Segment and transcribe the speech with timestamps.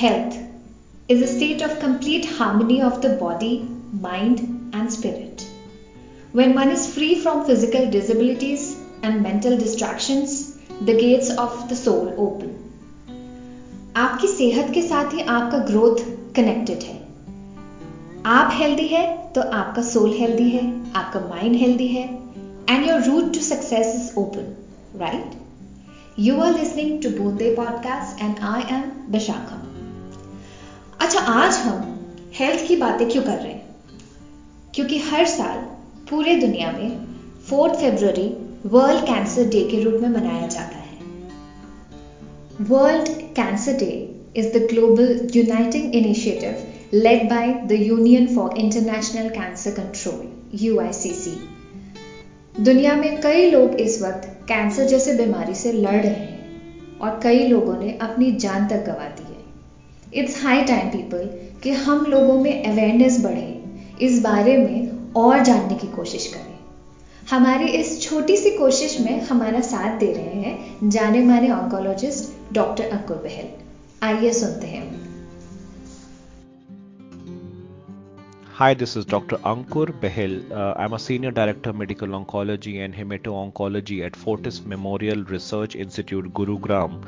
[0.00, 0.36] Health
[1.08, 5.48] is a state of complete harmony of the body, mind, and spirit.
[6.32, 12.14] When one is free from physical disabilities and mental distractions, the gates of the soul
[12.18, 12.54] open.
[13.96, 16.04] आपकी सेहत के साथ ही आपका growth
[16.36, 16.96] connected है
[18.26, 20.64] आप healthy है तो आपका सोल हेल्दी है
[20.96, 22.04] आपका माइंड हेल्दी है
[22.70, 24.54] and your route to success is open
[25.00, 25.38] right
[26.18, 29.59] you are listening to Boonde podcast and I am Vishakha अच्छा
[31.21, 33.75] आज हम हेल्थ की बातें क्यों कर रहे हैं?
[34.75, 35.57] क्योंकि हर साल
[36.09, 37.05] पूरे दुनिया में
[37.49, 40.97] fourth February world cancer day के रूप में मनाया जाता है।
[42.61, 49.71] World cancer day is the global uniting initiative led by the union for international cancer
[49.71, 51.49] control UICC
[52.63, 57.47] दुनिया में कई लोग इस वक्त कैंसर जैसे बीमारी से लड़ रहे हैं और कई
[57.47, 59.30] लोगों ने अपनी जान तक गंवा दी।
[60.13, 61.27] इट्स हाई टाइम पीपल
[61.63, 66.59] कि हम लोगों में अवेयरनेस बढ़े इस बारे में और जानने की कोशिश करें
[67.31, 72.89] हमारी इस छोटी सी कोशिश में हमारा साथ दे रहे हैं जाने माने ऑन्कोलॉजिस्ट डॉक्टर
[72.97, 73.49] अंकुर बहल
[74.03, 74.89] आइए सुनते हैं
[78.55, 79.37] Hi, this is Dr.
[79.49, 80.33] Ankur Behel.
[80.51, 86.99] Uh, I'm a Senior Director Medical Oncology and Hemato-Oncology at Fortis Memorial Research Institute, Gurugram.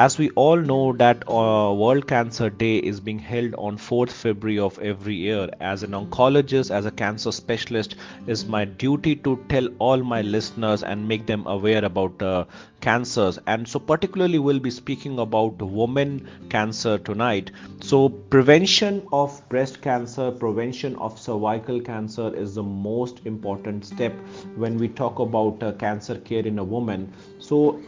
[0.00, 4.58] As we all know that uh, world cancer day is being held on 4th february
[4.58, 5.50] of every year.
[5.60, 10.82] As an oncologist as a cancer specialist is my duty to tell all my listeners
[10.82, 12.46] and make them aware about uh,
[12.80, 13.38] cancers.
[13.46, 17.50] And so particularly we'll be speaking about women cancer tonight.
[17.82, 24.14] So prevention of breast cancer prevention of cervical cancer is the most important step
[24.56, 27.12] when we talk about uh, cancer care in a woman.
[27.38, 27.80] So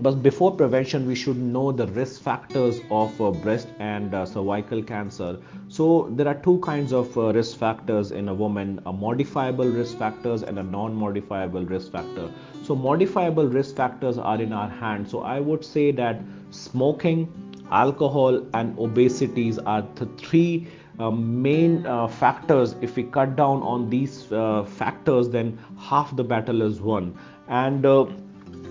[0.00, 4.82] but before prevention, we should know the risk factors of uh, breast and uh, cervical
[4.82, 5.38] cancer.
[5.68, 9.96] So there are two kinds of uh, risk factors in a woman: a modifiable risk
[9.96, 12.30] factors and a non-modifiable risk factor.
[12.62, 15.10] So modifiable risk factors are in our hands.
[15.10, 16.20] So I would say that
[16.50, 17.28] smoking,
[17.70, 20.66] alcohol, and obesities are the three
[20.98, 26.24] uh, main uh, factors if we cut down on these uh, factors then half the
[26.24, 27.14] battle is won
[27.48, 27.84] and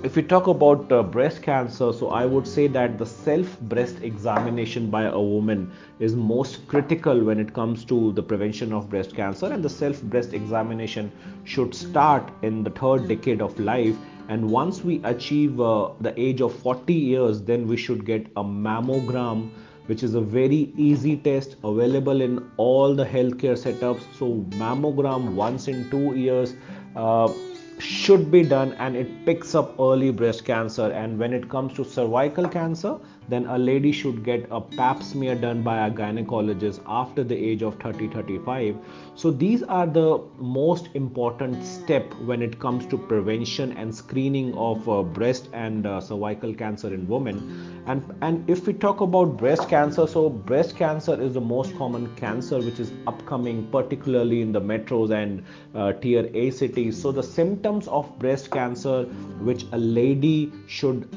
[0.04, 3.98] if we talk about uh, breast cancer, so I would say that the self breast
[4.02, 9.16] examination by a woman is most critical when it comes to the prevention of breast
[9.16, 11.12] cancer, and the self breast examination
[11.44, 13.96] should start in the third decade of life.
[14.28, 18.44] And once we achieve uh, the age of 40 years, then we should get a
[18.44, 19.52] mammogram
[19.86, 24.02] which is a very easy test available in all the healthcare setups.
[24.18, 26.56] So, mammogram once in two years.
[26.96, 27.32] Uh,
[27.80, 30.91] should be done and it picks up early breast cancer.
[30.91, 32.97] And when it comes to cervical cancer
[33.30, 37.62] then a lady should get a pap smear done by a gynecologist after the age
[37.62, 38.75] of 30 35
[39.16, 44.88] so these are the most important step when it comes to prevention and screening of
[44.90, 47.84] uh, breast and uh, cervical cancer in women.
[47.88, 52.14] And and if we talk about breast cancer so breast cancer is the most common
[52.16, 55.44] cancer which is upcoming particularly in the metros and
[55.74, 57.02] uh, tier A cities.
[57.02, 59.03] So the symptoms of breast cancer
[59.50, 61.08] which a lady should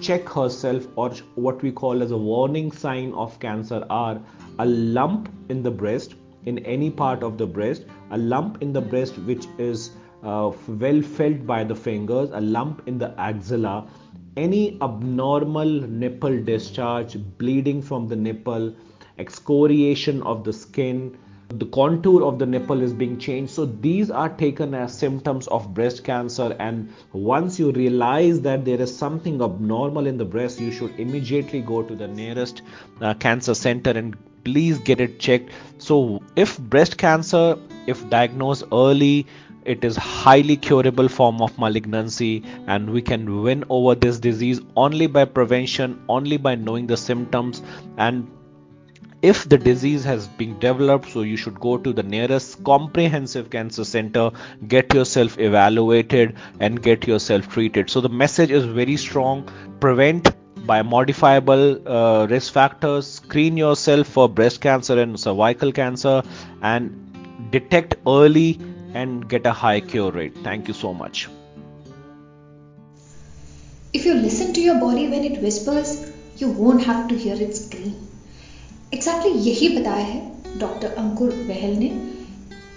[0.00, 4.20] check herself or what we call as a warning sign of cancer are
[4.58, 6.14] a lump in the breast
[6.46, 9.90] in any part of the breast a lump in the breast which is
[10.22, 13.86] uh, well felt by the fingers a lump in the axilla
[14.36, 15.68] any abnormal
[16.04, 18.74] nipple discharge bleeding from the nipple
[19.18, 21.18] excoriation of the skin
[21.52, 23.52] the contour of the nipple is being changed.
[23.52, 26.56] So these are taken as symptoms of breast cancer.
[26.60, 31.60] And once you realize that there is something abnormal in the breast you should immediately
[31.60, 32.62] go to the nearest
[33.00, 35.50] uh, cancer center and please get it checked.
[35.78, 39.26] So if breast cancer if diagnosed early
[39.64, 45.06] it is highly curable form of malignancy and we can win over this disease only
[45.06, 47.60] by prevention only by knowing the symptoms.
[47.98, 48.30] And
[49.22, 53.84] if the disease has been developed so you should go to the nearest comprehensive cancer
[53.84, 54.30] center
[54.66, 57.90] get yourself evaluated and get yourself treated.
[57.90, 59.48] So the message is very strong.
[59.80, 60.30] Prevent
[60.66, 63.06] by modifiable uh, risk factors.
[63.06, 66.22] Screen yourself for breast cancer and cervical cancer
[66.62, 68.58] and detect early
[68.94, 70.36] and get a high cure rate.
[70.42, 71.28] Thank you so much.
[73.92, 77.54] If you listen to your body when it whispers you won't have to hear it
[77.54, 78.09] scream
[78.94, 81.90] exactly exactly यही बताया है doctor Ankur बहल ने।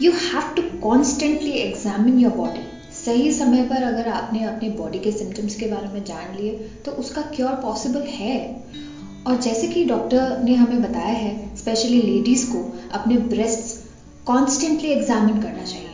[0.02, 2.62] You have to constantly examine your body
[2.96, 6.52] सही समय पर अगर आपने अपने बॉडी के सिम्टम्स के बारे में जान लिए
[6.86, 8.38] तो उसका क्योर पॉसिबल है।
[9.28, 12.64] और जैसे कि डॉक्टर ने हमें बताया है स्पेशली लेडीज़ को
[12.94, 15.90] अपने ब्रेस्ट कॉन्स्टेंटली एग्जामिन करना चाहिए।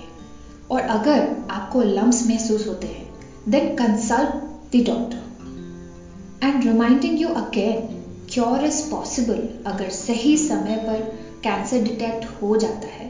[0.71, 3.07] और अगर आपको लम्स महसूस होते हैं
[3.49, 7.98] then consult the doctor and reminding you again
[8.29, 11.01] cure is possible अगर सही समय पर
[11.43, 13.07] कैंसर डिटेक्ट हो जाता है।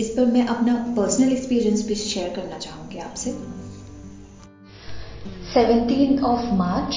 [0.00, 3.30] इस पर मैं अपना पर्सनल एक्सपीरियंस भी शेयर करना चाहूँगी आपसे।
[5.54, 6.96] 17 ऑफ़ मार्च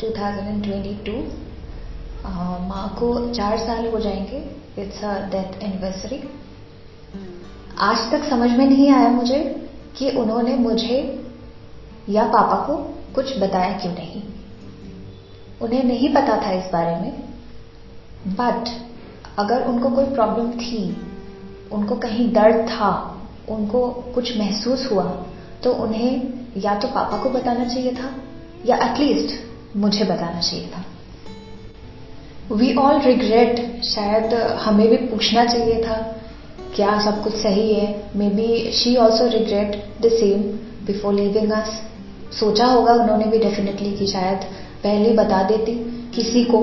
[0.00, 1.22] 2022
[2.68, 4.38] माँ को चार साल हो जाएँगे।
[4.78, 6.22] इट्स अ डेथ एनिवर्सरी
[7.80, 9.38] आज तक समझ में नहीं आया मुझे
[9.96, 10.98] कि उन्होंने मुझे
[12.08, 12.76] या पापा को
[13.14, 14.22] कुछ बताया क्यों नहीं।
[15.62, 17.12] उन्हें नहीं पता था इस बारे में।
[18.36, 18.68] बट
[19.38, 20.84] अगर उनको कोई प्रॉब्लम थी,
[21.72, 22.92] उनको कहीं दर्द था,
[23.48, 25.04] उनको कुछ महसूस हुआ
[25.64, 26.22] तो उन्हें
[26.56, 28.14] या तो पापा को बताना चाहिए था,
[28.66, 30.84] या एटलीस्ट मुझे बताना चाहिए था।
[32.52, 35.96] वी ऑल रिग्रेट शायद हमें भी पूछना चाहिए था,
[36.76, 38.10] क्या सब कुछ सही है?
[38.30, 40.42] Maybe she also regret the same
[40.86, 41.80] before leaving us
[42.32, 44.44] सोचा होगा उन्होंने भी डेफिनेटली कि शायद
[44.84, 45.74] पहले बता देती
[46.14, 46.60] किसी को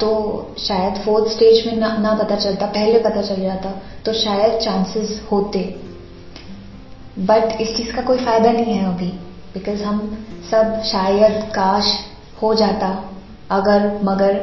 [0.00, 0.10] तो
[0.58, 3.70] शायद फोर्थ स्टेज में ना, पता चलता पहले पता चल जाता
[4.04, 5.60] तो शायद चांसेस होते।
[7.20, 9.08] बट इस चीज़ का कोई फ़ायदा नहीं है अभी
[9.54, 9.98] बिकॉज़ हम
[10.50, 11.92] सब शायद काश
[12.42, 12.88] हो जाता
[13.50, 14.40] अगर मगर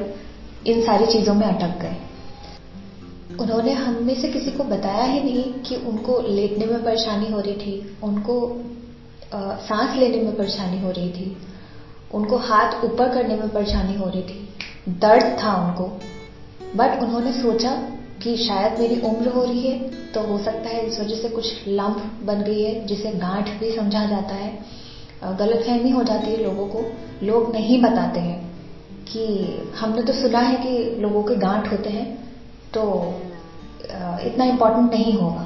[0.67, 1.95] इन सारी चीज़ों में अटक गए।
[3.39, 7.39] उन्होंने हम में से किसी को बताया ही नहीं कि उनको लेटने में परेशानी हो
[7.39, 8.35] रही थी उनको
[9.33, 11.35] सांस लेने में परेशानी हो रही थी।
[12.11, 15.83] उनको हाथ ऊपर करने में परेशानी हो रही थी। दर्द था उनको।
[16.75, 17.71] बट उन्होंने सोचा
[18.23, 19.77] कि शायद मेरी उम्र हो रही है
[20.13, 23.71] तो हो सकता है इस वजह से कुछ लंप बन गई है, जिसे गांठ भी
[23.71, 24.51] समझा जाता है।
[25.37, 26.83] गलत फहमी हो जाती है लोगों को।
[27.23, 28.39] लोग नहीं बताते हैं
[29.07, 29.25] कि
[29.79, 32.07] हमने तो सुना है कि लोगों के गांठ होते हैं
[32.73, 32.83] तो
[34.23, 35.45] इतना इम्पोर्टेंट नहीं होगा।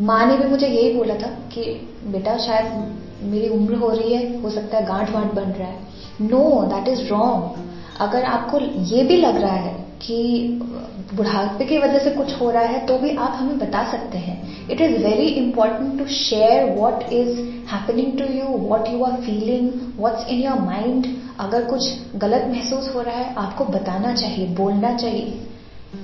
[0.00, 1.62] माँ ने भी मुझे यही बोला था कि
[2.06, 5.78] बेटा शायद मेरी उम्र हो रही है, हो सकता है गांठ वांठ बन रहा है।
[6.22, 7.68] नो दैट इज़ रॉन्ग
[8.00, 8.58] अगर आपको
[8.88, 9.72] ये भी लग रहा है
[10.02, 10.16] कि
[11.14, 14.68] बुढ़ापे की वजह से कुछ हो रहा है तो भी आप हमें बता सकते हैं।
[14.70, 17.38] It is very important to share what is
[17.72, 21.06] happening to you what you are feeling what's in your mind
[21.40, 25.38] अगर कुछ गलत महसूस हो रहा है, आपको बताना चाहिए, बोलना चाहिए,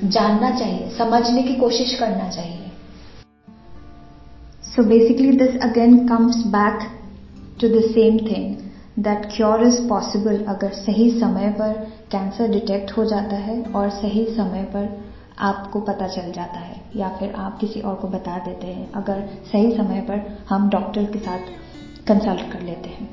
[0.04, 2.70] जानना चाहिए, समझने की कोशिश करना चाहिए।
[4.66, 6.88] So basically this again comes back
[7.60, 8.56] to the same thing
[9.04, 11.72] that cure is possible अगर सही समय पर
[12.12, 15.04] कैंसर डिटेक्ट हो जाता है और सही समय पर
[15.38, 19.28] आपको पता चल जाता है या फिर आप किसी और को बता देते हैं अगर
[19.52, 21.38] सही समय पर हम डॉक्टर के साथ
[22.06, 23.10] कंसल्ट कर लेते हैं।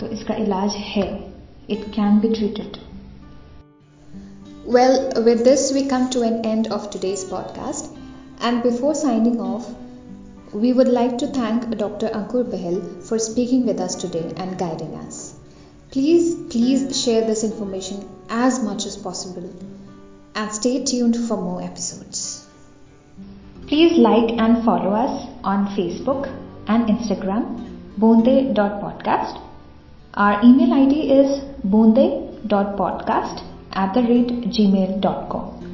[0.00, 1.34] तो इसका इलाज है।
[1.70, 2.76] It can be treated
[4.68, 4.96] Well,
[5.26, 7.86] with this, we come to an end of today's podcast.
[8.44, 9.62] And before signing off,
[10.52, 12.08] we would like to thank Dr.
[12.08, 15.34] Ankur Behel for speaking with us today and guiding us.
[15.90, 19.50] Please, please share this information as much as possible
[20.34, 22.46] and stay tuned for more episodes.
[23.66, 26.28] Please like and follow us on Facebook
[26.66, 27.44] and Instagram,
[27.96, 29.40] bonde.podcast.
[30.14, 35.71] Our email ID is bonde.podcast at the rate gmail.com.